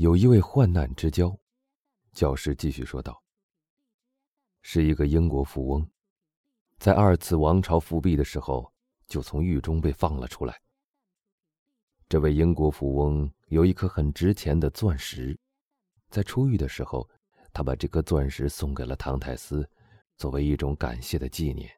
[0.00, 1.38] 有一位患难之交，
[2.14, 3.22] 教师继续说道
[4.62, 5.86] ：“是一个英国富翁，
[6.78, 8.72] 在二次王朝复辟的时候，
[9.08, 10.58] 就从狱中被放了出来。
[12.08, 15.38] 这位英国富翁有一颗很值钱的钻石，
[16.08, 17.06] 在出狱的时候，
[17.52, 19.68] 他把这颗钻石送给了唐泰斯，
[20.16, 21.70] 作为一种感谢的纪念，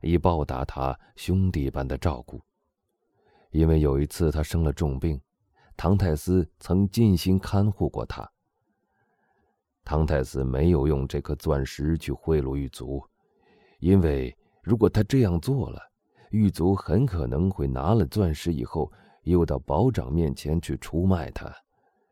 [0.00, 2.42] 以报答他兄弟般的照顾。
[3.50, 5.20] 因为有一次他生了重病。”
[5.82, 8.30] 唐太斯曾尽心看护过他。
[9.82, 13.02] 唐太斯没有用这颗钻石去贿赂狱卒，
[13.78, 15.80] 因为如果他这样做了，
[16.32, 18.92] 狱卒很可能会拿了钻石以后，
[19.22, 21.50] 又到保长面前去出卖他。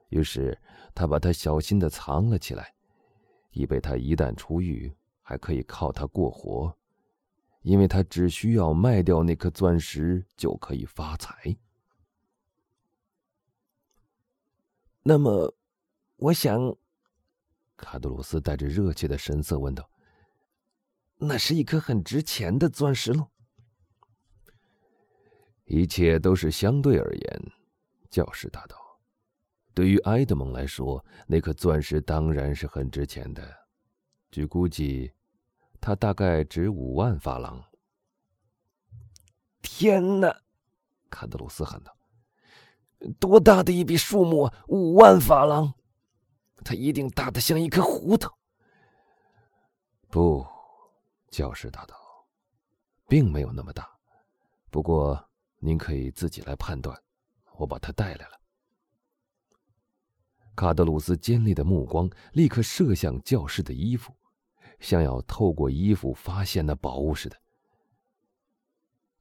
[0.08, 0.58] 于是
[0.94, 2.72] 他把它小心的藏了起来，
[3.50, 6.74] 以备他一旦出狱，还可以靠它过活，
[7.60, 11.54] 因为他只需要卖掉那颗钻石就可以发财。
[15.10, 15.54] 那么，
[16.16, 16.76] 我想，
[17.78, 19.88] 卡德鲁斯带着热切的神色问道
[21.16, 23.26] ：“那是一颗很值钱的钻石喽？”
[25.64, 27.52] 一切都是相对而言，
[28.10, 28.76] 教师答道
[29.72, 33.42] ：“对于埃德蒙来说，那颗钻石当然是很值钱的。
[34.30, 35.10] 据估计，
[35.80, 37.64] 它大概值五万法郎。”
[39.62, 40.42] 天哪！
[41.08, 41.97] 卡德鲁斯喊道。
[43.18, 44.64] 多大的一笔数目啊！
[44.68, 45.72] 五万法郎，
[46.64, 48.36] 它一定大的像一颗胡桃。
[50.08, 50.46] 不，
[51.30, 51.94] 教师答道，
[53.06, 53.88] 并没有那么大。
[54.70, 55.22] 不过
[55.58, 56.96] 您可以自己来判断。
[57.56, 58.40] 我把它带来了。
[60.54, 64.14] 卡德鲁斯尖利的目光立刻射向教士的衣服，
[64.78, 67.36] 像要透过衣服发现那宝物似的。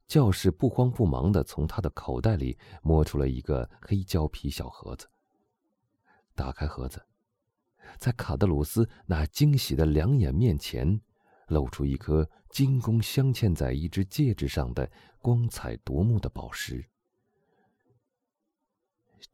[0.08, 5.06] 教士不慌不忙的从他的口袋里摸出了一个黑胶皮小盒子。
[6.34, 7.04] 打开盒子，
[7.98, 10.98] 在卡德鲁斯那惊喜的两眼面前，
[11.48, 16.88] 露出一颗金光镶嵌在一只戒指上的光彩夺目的宝石。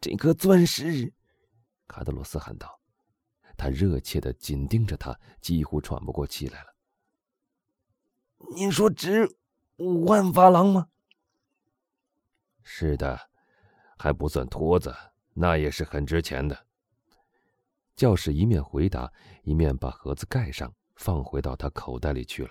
[0.00, 1.12] 这颗钻石，
[1.86, 2.80] 卡德鲁斯喊道，
[3.56, 6.74] 他热切的紧盯着他，几乎喘不过气来了。
[8.56, 9.36] 您说值？
[9.76, 10.88] 五万法郎吗？
[12.62, 13.18] 是的，
[13.98, 14.94] 还不算托子，
[15.32, 16.66] 那也是很值钱的。
[17.96, 22.50] 教士一面回答，一面把盒子盖上，放回到他口袋里去了。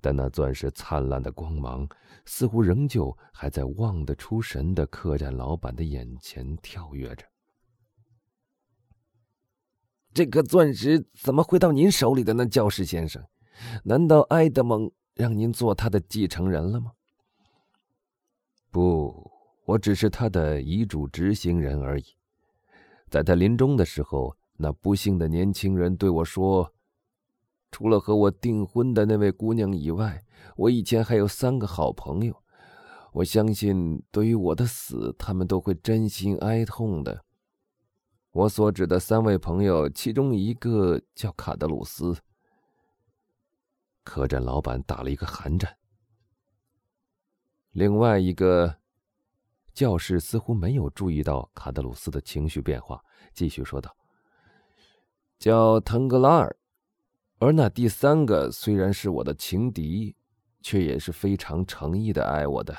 [0.00, 1.88] 但那钻石灿烂的光芒，
[2.24, 7.24] 似乎仍旧还在望得出神的客栈老板的眼前跳跃着。
[10.12, 13.24] 这颗钻石怎么会到您手里的呢，教士先生？
[13.84, 14.90] 难道埃德蒙？
[15.18, 16.92] 让您做他的继承人了吗？
[18.70, 19.28] 不，
[19.64, 22.04] 我只是他的遗嘱执行人而已。
[23.10, 26.72] 在他临终的时候，那不幸的年轻人对我说
[27.72, 30.24] ：“除了和我订婚的那位姑娘以外，
[30.54, 32.40] 我以前还有三个好朋友。
[33.10, 37.24] 我相信，对于我的死，他们都会真心哀痛的。
[38.30, 42.16] 我所指的三位朋友，其中一个叫卡德鲁斯。”
[44.08, 45.76] 客栈老板打了一个寒战。
[47.72, 48.74] 另外一个
[49.74, 53.04] 教士似乎没有注意到卡德鲁斯的情绪变化，
[53.34, 53.94] 继续说道
[55.38, 56.56] ：“叫腾格拉尔，
[57.38, 60.16] 而那第三个虽然是我的情敌，
[60.62, 62.74] 却也是非常诚意的爱我的。”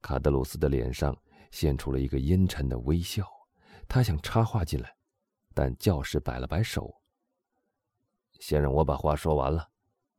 [0.00, 1.14] 卡德鲁斯的脸上
[1.50, 3.28] 现出了一个阴沉的微笑，
[3.88, 4.94] 他想插话进来，
[5.52, 7.02] 但教士摆了摆手
[8.38, 9.70] ：“先让我把话说完了。”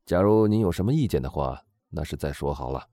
[0.06, 2.88] 假如您有什么意见的话，那是再说好了。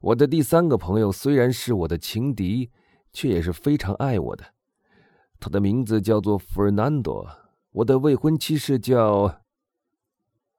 [0.00, 2.70] 我的第三个朋友虽然是我的情敌，
[3.14, 4.54] 却也是非常爱我的。
[5.40, 7.26] 他的名字叫做弗尔南多。
[7.70, 9.42] 我的未婚妻是叫……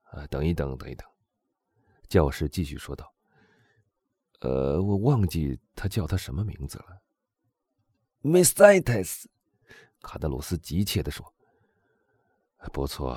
[0.04, 1.06] 啊，等一等，等一等。
[2.08, 3.14] 教师继续说道
[4.42, 7.00] ：“呃，我忘记他叫他什么名字了。”
[8.22, 9.26] Miss Itis，
[10.00, 11.32] 卡德鲁斯急切的说
[12.72, 13.16] ：“不错。”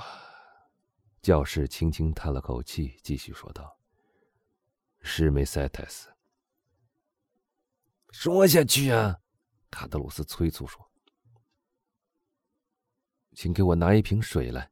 [1.23, 3.79] 教士轻轻叹了口气，继续说道
[4.99, 6.09] ：“是梅塞特斯。”
[8.11, 9.21] 说下去啊！
[9.71, 10.85] 卡德鲁斯催促说
[13.31, 14.69] ：“请给我拿一瓶水来。”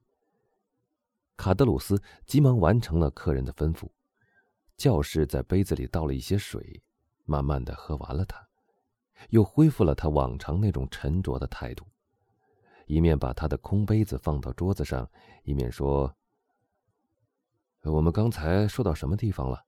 [1.38, 3.90] 卡德鲁斯急忙完成了客人的吩咐。
[4.76, 6.84] 教士在杯子里倒了一些水，
[7.24, 8.46] 慢慢的喝完了它，
[9.30, 11.88] 又恢复了他往常那种沉着的态度，
[12.88, 15.10] 一面把他的空杯子放到桌子上，
[15.44, 16.14] 一面说。
[17.84, 19.66] 我们刚才说到什么地方了？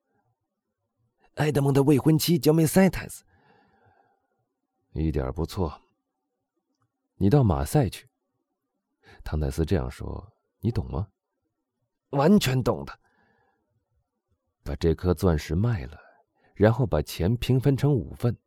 [1.35, 3.23] 埃德蒙的未婚妻叫梅塞特斯。
[4.91, 5.81] 一点不错。
[7.15, 8.07] 你到马赛去。”
[9.25, 11.07] 唐泰斯这样说，你懂吗？
[12.09, 12.99] 完全懂的。
[14.63, 15.97] 把这颗钻石卖了，
[16.53, 18.37] 然后把钱平分成五份。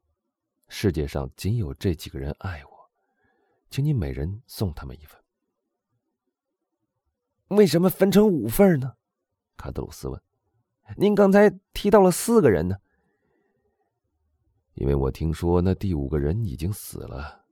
[0.68, 2.90] 世界上仅有这几个人爱我，
[3.68, 5.20] 请你每人送他们一份。
[7.48, 8.96] 为什么分成五份呢？
[9.56, 10.20] 卡德鲁斯问。
[10.96, 12.76] 您刚才提到了四个人呢。
[14.74, 17.46] 因为我听说那第五个人已经死了，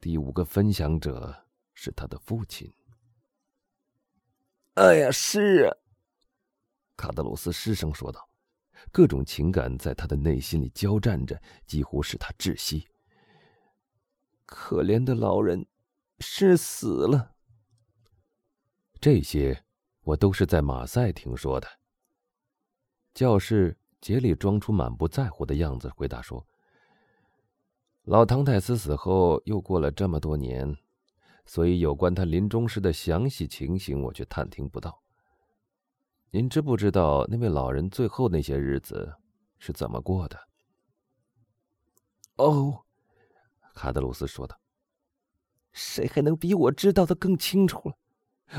[0.00, 2.72] 第五个分享者是他的父亲。
[4.74, 5.76] 哎呀，是啊，
[6.96, 8.28] 卡德鲁斯失声说道，
[8.90, 12.88] 各种情感在他的内心里交战着，几乎使他窒息。
[14.44, 15.66] 可怜的老人，
[16.18, 17.36] 是死了。
[19.00, 19.64] 这些
[20.08, 21.68] 我都是在马赛听说的。
[23.12, 26.46] 教士竭力装出满不在乎的样子，回答说
[28.04, 30.74] ：“老唐泰斯死后又过了这么多年，
[31.44, 34.98] 所以有关他临终时的详细情形，我却探听不到。
[36.30, 39.14] 您知不知道那位老人最后那些日子
[39.58, 40.38] 是怎么过的
[42.36, 42.82] ？”“哦。”
[43.76, 44.58] 卡德鲁斯说道
[45.70, 47.94] ，“谁还能比我知道的更清楚了？”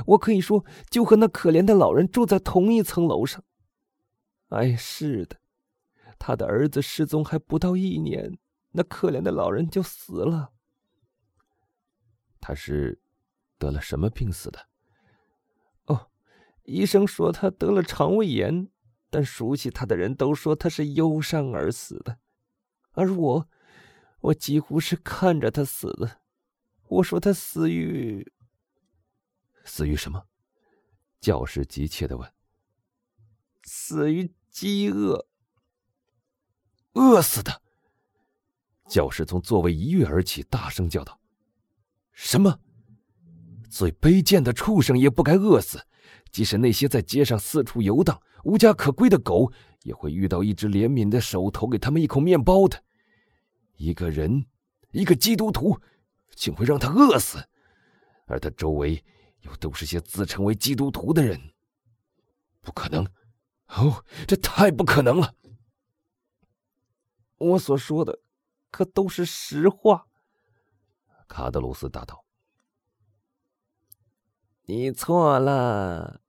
[0.05, 3.43] 我可以说，就和那可怜的老人住在同一层楼上。
[4.49, 5.37] 哎，是的，
[6.17, 8.37] 他的儿子失踪还不到一年，
[8.71, 10.51] 那可怜的老人就死了。
[12.39, 13.01] 他是
[13.57, 14.67] 得了什么病死的？
[15.85, 16.09] 哦，
[16.63, 18.69] 医生说他得了肠胃炎，
[19.09, 22.17] 但熟悉他的人都说他是忧伤而死的。
[22.91, 23.49] 而我，
[24.21, 26.21] 我几乎是看着他死的。
[26.87, 28.31] 我说他死于……
[29.69, 30.25] 死于什么？
[31.21, 32.33] 教师急切的问。
[33.63, 35.27] 死于饥饿。
[36.93, 37.61] 饿死的。
[38.89, 41.21] 教师从座位一跃而起，大声叫道
[42.11, 42.59] ：“什么？
[43.69, 45.85] 最卑贱的畜生也不该饿死！
[46.31, 52.83] 即使那些在街上四处游荡、无家可归的狗，也会遇到一只怜悯的手投给他们一口面包的。
[53.77, 54.47] 一个人，
[54.91, 55.79] 一个基督徒，
[56.35, 57.47] 竟会让他饿死，
[58.25, 59.01] 而他周围……”
[59.41, 61.53] 又都是些自称为基督徒的人，
[62.61, 63.05] 不可能！
[63.67, 65.35] 哦，这太不可能了！
[67.37, 68.19] 我所说的
[68.71, 70.07] 可都是实话。”
[71.29, 72.25] 卡德鲁斯答道。
[74.65, 76.21] “你错了。”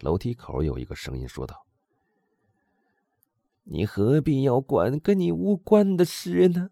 [0.00, 1.66] 楼梯口有一个声音说道。
[3.64, 6.70] “你何必要管跟你无关的事呢？”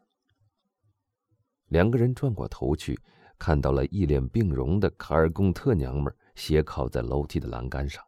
[1.69, 3.01] 两个人转过头去。
[3.41, 8.05] 看到了一脸病容的卡尔贡特娘们斜靠在楼梯的栏杆上，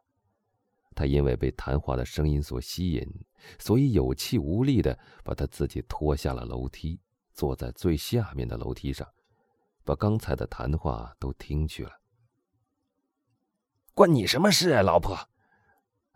[0.93, 3.25] 她因为被谈话的声音所吸引，
[3.57, 6.99] 所以有气无力的把她自己拖下了楼梯，
[7.33, 9.07] 坐在最下面的楼梯上，
[9.83, 11.91] 把刚才的谈话都听去了。
[13.95, 15.17] 关你什么事啊，老婆？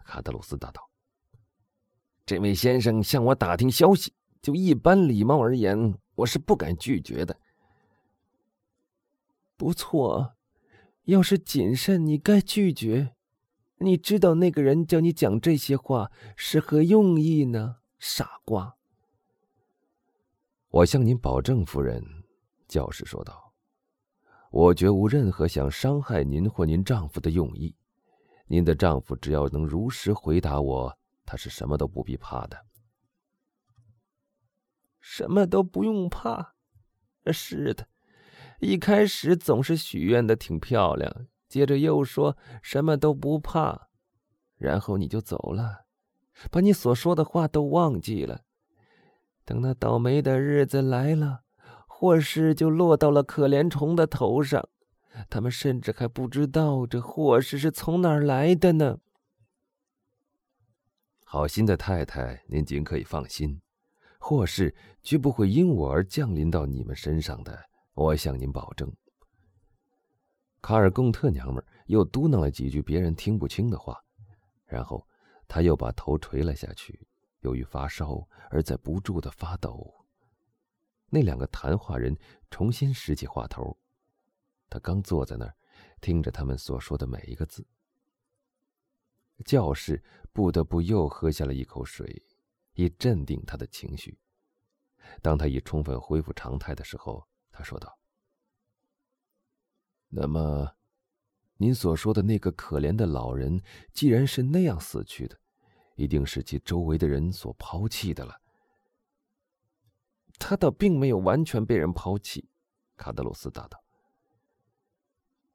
[0.05, 0.91] 卡德鲁斯答道。
[2.23, 7.35] 这位先生向我打听消息，就一般礼貌而言，我是不敢拒绝的。
[9.57, 10.35] 不错，
[11.05, 13.15] 要是谨慎，你该拒绝。
[13.79, 18.77] 你知道那个人叫你讲这些话是何用意呢，傻瓜？
[20.69, 22.03] 我向您保证，夫人，
[22.67, 23.53] 教士说道，
[24.51, 27.75] 我绝无任何想伤害您或您丈夫的用意。
[28.45, 32.65] 您的丈夫只要能如实回答我，他是什么都不必怕的。
[34.99, 36.53] 什么都不用怕？
[37.33, 37.87] 是的。
[38.59, 43.89] 一开始总是许愿的挺漂亮，接着又说什么都不怕，
[44.57, 45.85] 然后你就走了，
[46.49, 48.41] 把你所说的话都忘记了。
[49.45, 51.41] 等那倒霉的日子来了，
[51.87, 54.67] 祸事就落到了可怜虫的头上，
[55.29, 58.97] 他们甚至还不知道这祸事是从哪儿来的呢。
[61.23, 63.61] 好心的太太，您尽可以放心，
[64.17, 67.66] 祸事绝不会因我而降临到你们身上的。
[67.97, 68.95] 我向您保证。
[70.61, 73.99] 卡尔贡特娘们又嘟囔了几句别人听不清的话，
[74.67, 75.03] 然后
[75.47, 77.07] 她又把头垂了下去，
[77.39, 79.91] 由于发烧而在不住的发抖。
[81.09, 82.15] 那两个谈话人
[82.51, 83.75] 重新拾起话头，
[84.69, 85.55] 他刚坐在那儿，
[85.99, 87.65] 听着他们所说的每一个字。
[89.43, 92.23] 教士不得不又喝下了一口水，
[92.73, 94.19] 以镇定他的情绪。
[95.23, 97.27] 当他已充分恢复常态的时候。
[97.57, 97.97] 他说道
[100.09, 100.75] ：“那么，
[101.57, 103.59] 您所说的那个可怜的老人，
[103.91, 105.35] 既然是那样死去的，
[105.95, 108.39] 一定是其周围的人所抛弃的了。
[110.37, 112.47] 他倒并没有完全被人抛弃，
[112.95, 113.83] 卡德鲁斯答道。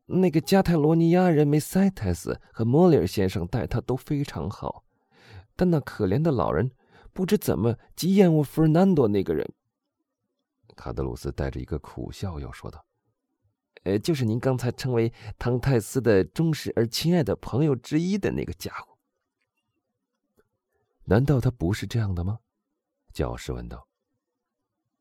[0.06, 4.85] 那个加泰罗尼亚人梅塞泰斯和莫里尔先生待他都非常好，
[5.54, 6.73] 但那可怜的老人
[7.12, 9.49] 不知怎么极厌恶弗尔南多那个人。
[10.76, 12.85] 卡德鲁斯带着一个苦笑，又说道
[13.85, 18.97] ：“呃，就是您刚才称为唐泰斯的忠实而亲爱的朋友之一的那个家伙。
[21.05, 22.38] 难道他不是这样的吗？”
[23.12, 23.87] 教师问道。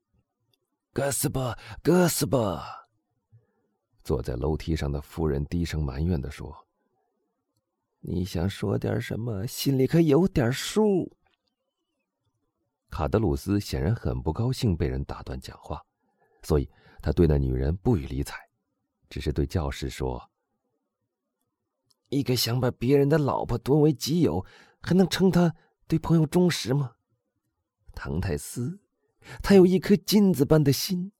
[0.92, 2.88] “哥斯巴，哥斯巴。”
[4.04, 6.68] 坐在楼梯上的夫人低声埋怨的说
[8.02, 9.46] ：“你想说点什么？
[9.46, 11.16] 心里可有点数。”
[12.92, 15.82] 卡德鲁斯显然很不高兴被人打断讲话，
[16.44, 16.70] 所以
[17.02, 18.36] 他对那女人不予理睬，
[19.10, 20.30] 只是对教士说
[22.10, 24.46] ：“一个想把别人的老婆夺为己有，
[24.82, 25.56] 还能称他
[25.88, 26.98] 对朋友忠实吗？
[27.96, 28.80] 唐泰斯，
[29.42, 31.12] 他有一颗金子般的心，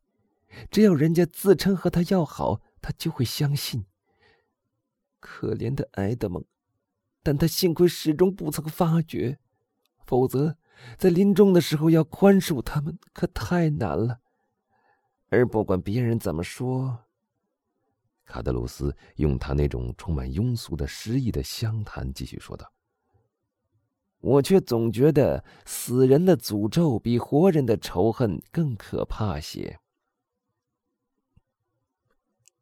[0.70, 3.86] 只要人家自称和他要好。”他就会相信。
[5.20, 6.44] 可怜的埃德蒙，
[7.22, 9.38] 但他幸亏始终不曾发觉，
[10.04, 10.58] 否则
[10.98, 14.20] 在临终的时候要宽恕他们可太难了。
[15.30, 17.06] 而不管别人怎么说，
[18.26, 22.72] 卡德鲁斯用他那种充满庸俗的诗意的乡谈继续说道
[24.20, 29.80] ：“我却总觉得死人的诅咒比活人的仇恨更可怕些。”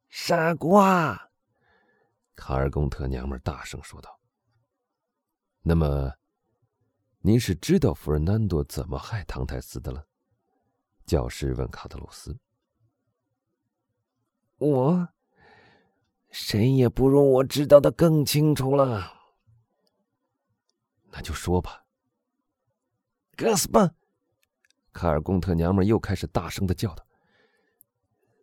[0.09, 1.29] 傻瓜！
[2.35, 4.19] 卡尔贡特娘们大声说道。
[5.61, 6.13] “那么，
[7.29, 10.03] 您是知道弗尔南多怎么害唐泰斯的了？”
[11.05, 12.35] 教师问卡特鲁斯。
[14.57, 15.07] “我，
[16.31, 19.13] 谁也不如我知道的更清楚了。”
[21.11, 21.85] 那就说吧。
[23.37, 23.91] 哥斯巴！
[24.91, 27.05] 卡尔贡特娘们又开始大声的叫道：“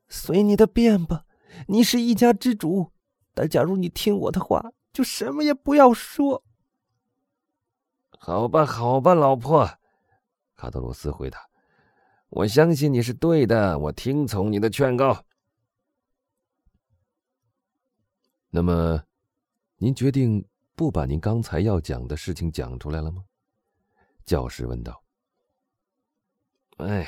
[0.07, 1.25] 随你的便吧。”
[1.67, 2.93] 你是一家之主，
[3.35, 6.45] 但假如你听我的话，就什么也不要说。
[8.27, 9.65] 好吧，好吧，老婆，
[10.57, 11.39] 卡德鲁斯回答
[12.29, 15.25] ：“我相信你是对的，我听从你的劝告。”
[18.51, 19.01] 那么，
[19.77, 23.25] 您决定不把您刚才要讲的事情讲出来了吗？
[24.25, 25.01] 教师问道。
[26.79, 27.07] “哎，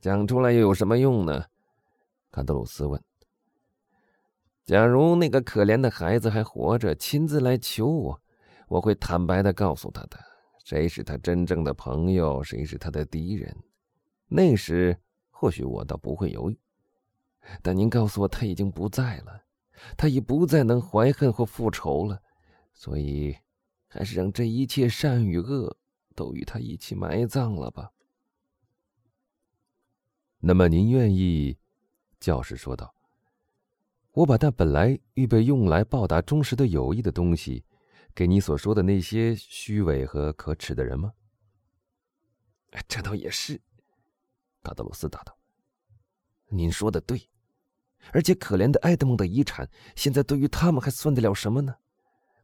[0.00, 1.44] 讲出来又有什么用呢？”
[2.32, 2.98] 卡德鲁斯问。
[4.64, 8.22] 假如那个可怜的孩子还活着，亲自来求我，
[8.68, 10.18] 我会坦白的告诉他的，
[10.66, 13.56] 谁是他真正的朋友，谁是他的敌人。
[14.26, 14.98] 那时
[15.30, 16.58] 或许我倒不会犹豫。
[17.62, 19.44] 但您告诉我他已经不在了，
[19.96, 22.20] 他已不再能怀恨或复仇了，
[22.74, 23.36] 所以
[23.86, 25.76] 还是让这一切善与恶
[26.16, 27.92] 都与他一起埋葬了吧。
[30.40, 31.56] 那么您愿意？
[32.18, 32.92] 教士说道。
[34.10, 37.64] 我把那本来预备用来报答忠实的友谊的东西，
[38.16, 41.12] 给你所说的那些虚伪和可耻的人吗？
[42.88, 43.60] 这倒也是，
[44.62, 45.36] 卡德鲁斯答道。
[46.48, 47.28] 您说的对，
[48.14, 51.76] 而且可怜的埃德蒙的遗产，现在对于他们还算得了什么呢？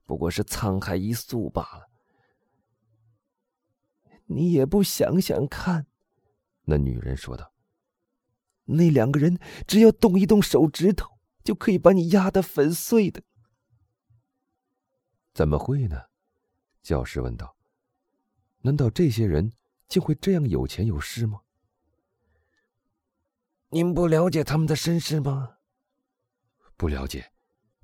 [0.04, 1.88] 不过是沧海一粟罢了。
[4.26, 5.86] 你也不想想看，
[6.64, 7.50] 那女人说道。
[8.66, 11.10] 那两个人只要动一动手指头。
[11.42, 13.20] 就可以把你压得粉碎的？
[15.32, 16.02] 怎么会呢？
[16.82, 17.56] 教师问道。
[18.60, 19.52] 难道这些人
[19.88, 21.40] 竟会这样有钱有势吗？
[23.70, 25.58] 您不了解他们的身世吗？
[26.76, 27.32] 不了解，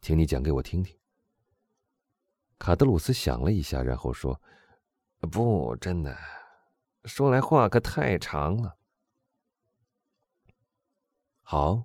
[0.00, 0.96] 请你讲给我听听。
[2.58, 4.40] 卡德鲁斯想了一下，然后说
[5.30, 6.16] ：“不，真的，
[7.04, 8.76] 说来话可太长了。”
[11.42, 11.84] 好，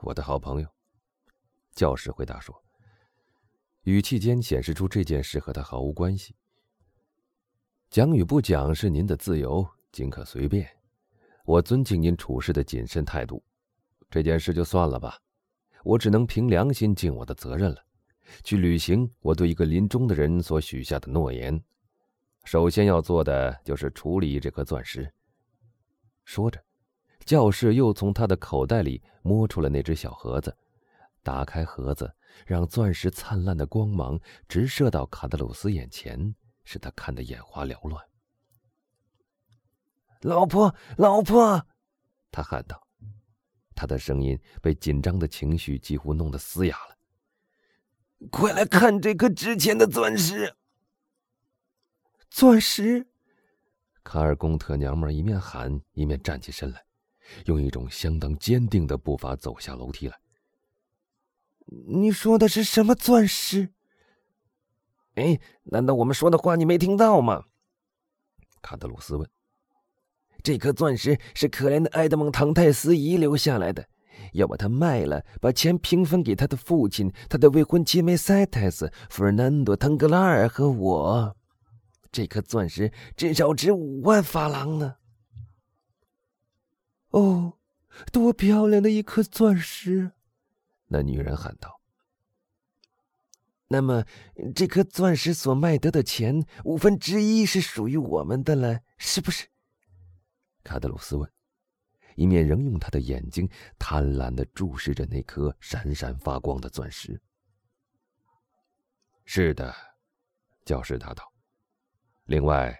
[0.00, 0.68] 我的好朋友。
[1.72, 2.64] 教师回答说，
[3.86, 6.34] 语气间显示出这件事和他毫无关系。
[7.88, 10.68] 讲与不讲是您的自由，尽可随便。
[11.44, 13.40] 我尊敬您处事的谨慎态度。
[14.10, 15.16] 这件事就算了吧，
[15.84, 17.76] 我只能凭良心尽我的责任了，
[18.42, 21.62] 去履行我对一个临终的人所许下的诺言。
[22.42, 25.08] 首先要做的就是处理这颗钻石。
[26.24, 26.60] 说着，
[27.24, 30.52] 教士又从他的口袋里摸出了那只小盒子。
[31.26, 32.14] 打开盒子，
[32.46, 34.16] 让钻石灿烂的光芒
[34.46, 38.00] 直射到卡德鲁斯眼前，使他看得眼花缭乱。
[40.20, 41.66] 老婆，老婆，
[42.30, 42.80] 他喊道，
[43.74, 46.96] 他的声音被紧张的情绪几乎弄得嘶哑了。
[48.30, 50.54] 快来看这颗值钱的钻石！
[52.30, 53.04] 钻石！
[54.04, 56.84] 卡尔贡特娘们一面喊，一面站起身来，
[57.46, 60.16] 用一种相当坚定的步伐走下楼梯来。
[61.88, 63.70] 你说的是什么钻石？
[65.14, 67.44] 哎，难道我们说的话你没听到吗？
[68.62, 69.28] 卡德鲁斯问。
[70.42, 73.88] 这颗钻石是可怜的埃德蒙·唐泰斯遗留下来的，
[74.32, 81.36] 要把它卖了，把钱平分给他的父亲、他的未婚妻梅塞特斯、弗尔南多·腾格拉尔和我。
[82.12, 84.96] 这颗钻石至少值五万法郎呢。
[87.10, 87.54] 哦，
[88.12, 90.12] 多漂亮的一颗钻石！
[90.86, 91.80] 那女人喊道。
[93.68, 94.04] 那么，
[94.54, 99.48] 这颗钻石所卖得的钱，五分之一是属于我们的了，是不是？
[100.62, 101.28] 卡德鲁斯问，
[102.14, 107.20] 一面仍用他的眼睛贪婪的注视着那颗闪闪发光的钻石。
[109.24, 109.74] 是的，
[110.64, 111.24] 教师答道。
[112.26, 112.76] 另外，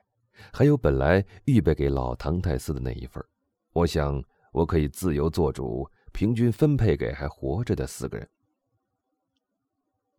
[0.52, 3.24] 还有本来预备给老唐泰斯的那一份，
[3.72, 4.22] 我想
[4.52, 8.26] 我可以自由做主，平均分配给还活着的四个人。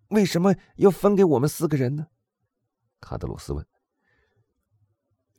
[0.09, 2.05] 为什么要分给我们四个人呢？
[3.01, 3.65] 卡德鲁斯问。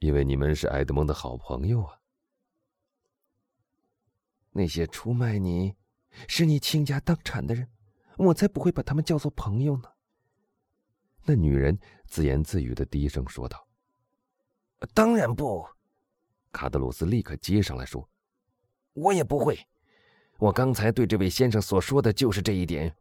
[0.00, 2.00] 因为你们是埃德蒙的好朋友啊。
[4.50, 5.77] 那些出卖你、
[6.27, 7.71] 使你倾家荡产的人，
[8.17, 9.88] 我才不会把他们叫做朋友呢。
[11.23, 13.69] 那女人自言自语的低声说道
[14.93, 15.65] ：“当然不。”
[16.50, 18.11] 卡德鲁斯立刻接上来说
[18.95, 19.57] ：“我也不会。
[20.38, 22.97] 我刚才对这位先生所说的就是这一点。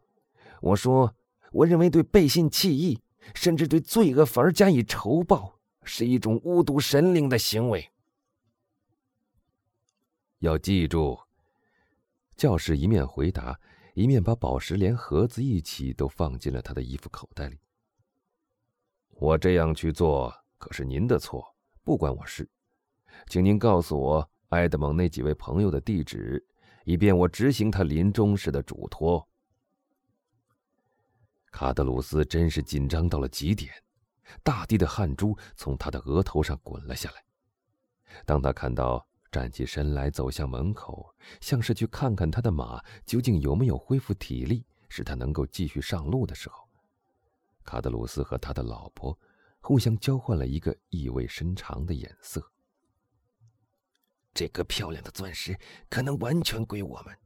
[0.61, 1.13] 我说。”
[1.53, 2.99] 我认为对背信弃义，
[3.33, 7.89] 甚至对罪恶反而加以仇报，是一种侮渎神灵的行为。
[10.39, 11.17] 要记住，
[12.35, 13.57] 教士一面回答，
[13.93, 17.57] 一面把宝石连盒子一起都放进了他的衣服口袋里。
[19.11, 22.47] 我这样去做可是您的错，不关我事。
[23.27, 26.45] 请您告诉我埃德蒙那几位朋友的地址，
[26.87, 29.27] 以便我执行他临终时的嘱托。
[31.51, 33.73] 卡德鲁斯真是紧张到了极点，
[34.41, 37.21] 大滴的汗珠从他的额头上滚了下来。
[38.25, 46.69] 当他看到站起身来走向门口，像是去看看他的马究竟有没有恢复体力，使他能够继续上路的时候，
[47.65, 49.19] 卡德鲁斯和他的老婆
[49.59, 52.41] 互相交换了一个意味深长的眼色。
[54.37, 57.17] 这颗漂亮的钻石可能完全归我们，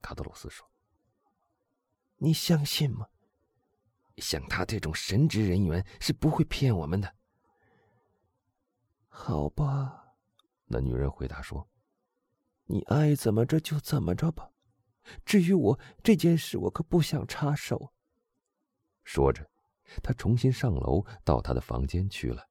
[0.00, 0.64] 卡德鲁斯说
[2.18, 3.08] ：“你相信吗？”
[4.18, 7.12] 像他这种神职人员是不会骗我们的。
[9.08, 10.14] 好吧，
[10.66, 11.68] 那女人回答说
[12.66, 14.48] ：“你爱怎么着就怎么着吧。
[15.24, 17.92] 至于我这件事，我可不想插手。”
[19.02, 19.50] 说着，
[20.00, 22.48] 他重新上楼到他的房间去了，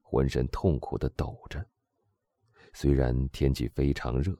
[0.00, 1.68] 浑身痛苦的抖着。
[2.72, 4.36] 虽然天气非常热，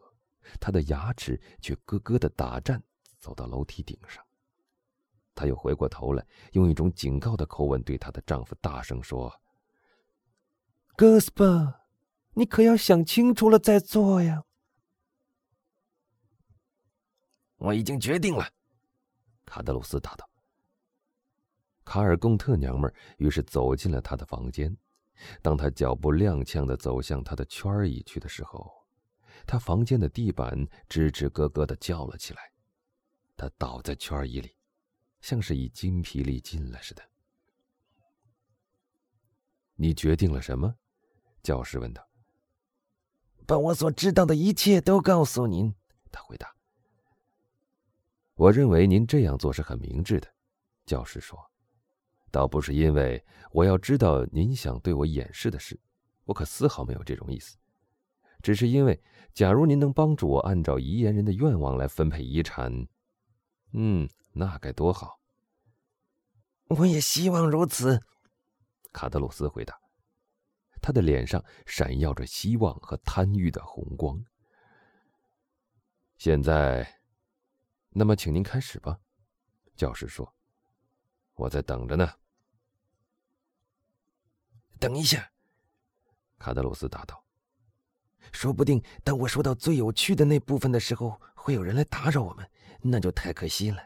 [0.60, 2.82] 他的牙齿却咯咯的打颤。
[3.18, 4.20] 走到楼梯顶上。
[5.32, 9.32] 她又回过头来，用一种警告的口吻对她的丈夫大声说
[10.98, 11.82] ：“戈斯巴，
[12.34, 14.42] 你可要想清楚了再做呀！”
[17.58, 18.44] 我已经决定了，
[19.46, 20.28] 卡德鲁斯答道。
[21.84, 24.76] 卡尔贡特娘们儿于是走进了他的房间。
[25.40, 28.70] 当他脚步踉跄的走向他的圈椅去的时候，
[29.46, 32.52] 他房间的地板吱吱咯咯的叫了起来。
[33.36, 34.56] 他倒在圈椅里。
[35.22, 37.02] 像是已筋疲力尽了似的。
[39.76, 40.74] 你决定了什么？
[41.44, 42.04] 教师问道。
[43.46, 45.72] 把我所知道的一切都告诉您，
[46.10, 46.52] 他回答。
[48.34, 50.26] 我认为您这样做是很明智的，
[50.86, 51.51] 教师说。
[52.32, 55.78] 倒不是因为我要知道您想对我掩饰的事，
[56.24, 57.56] 我可丝毫没有这种意思。
[58.42, 59.00] 只是因为，
[59.32, 62.88] 假如您能帮助我按照遗言人的愿望来分配遗产，
[63.70, 64.08] 嗯。
[64.34, 65.20] 那该多好！
[66.68, 68.00] 我也希望如此，
[68.90, 69.78] 卡德鲁斯回答。
[70.80, 74.24] 他的脸上闪耀着希望和贪欲的红光。
[76.16, 77.00] 现在，
[77.90, 78.98] 那么，请您开始吧，
[79.76, 80.34] 教师说。
[81.42, 82.08] 我在等着呢。
[84.78, 85.32] 等一下，
[86.38, 87.24] 卡德鲁斯答道。
[88.30, 92.48] 说不定当我说到最有趣的那部分的时候，会有人来打扰我们，
[92.80, 93.82] 那就太可惜了。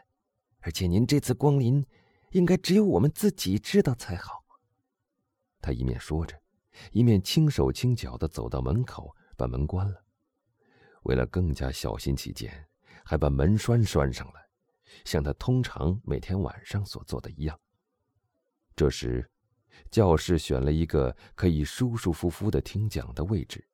[0.59, 1.83] 而且您这次光临，
[2.31, 4.45] 应该只有我们自己知道才好。
[5.59, 6.39] 他一面说着，
[6.91, 10.03] 一面轻手轻脚的走到门口，把门关了。
[11.03, 12.69] 为了更加小心起见，
[13.03, 14.46] 还把门栓拴上了，
[15.05, 17.59] 像他通常每天晚上所做的一样。
[18.75, 19.29] 这时，
[19.89, 23.67] 教室选了一个可以舒舒服服的听讲的位置，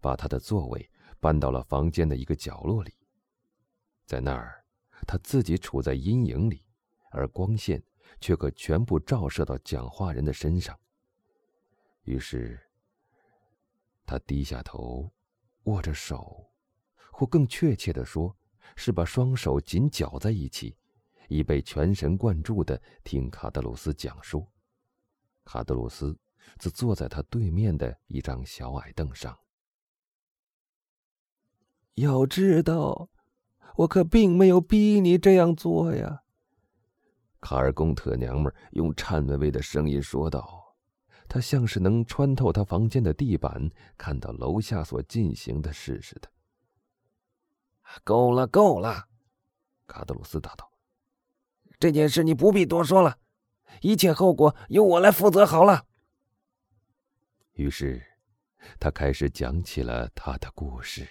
[0.00, 2.92] 把他的座位搬到了房间的一个角落里。
[4.04, 4.64] 在那儿，
[5.06, 6.64] 他自己处在阴影里，
[7.10, 7.82] 而光线
[8.20, 10.78] 却可全部照射到讲话人的身上。
[12.02, 12.60] 于是，
[14.04, 15.10] 他低下头，
[15.64, 16.52] 握着手，
[17.10, 18.36] 或更确切的说，
[18.76, 20.76] 是把双手紧绞在一起，
[21.28, 24.46] 以备全神贯注的听卡德鲁斯讲述。
[25.44, 26.16] 卡德鲁斯
[26.58, 29.38] 则坐在他对面的一张小矮凳上。
[31.94, 33.08] 要知道，
[33.76, 36.22] 我可并没有逼你这样做呀。”
[37.40, 40.62] 卡尔贡特娘们用颤巍巍的声音说道。
[41.26, 46.28] 他像是能穿透他房间的地板，看到楼下所进行的事似的。
[48.02, 49.08] 够了，够了，
[49.86, 50.70] 卡德鲁斯答道
[51.78, 53.18] ：“这件事你不必多说了，
[53.80, 55.86] 一切后果由我来负责好了。”
[57.54, 58.02] 于是，
[58.80, 61.08] 他开始讲起了他的故事。